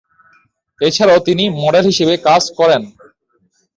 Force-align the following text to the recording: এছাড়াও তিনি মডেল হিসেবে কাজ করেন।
এছাড়াও 0.81 1.19
তিনি 1.27 1.43
মডেল 1.61 1.83
হিসেবে 1.91 2.13
কাজ 2.27 2.43
করেন। 2.59 2.81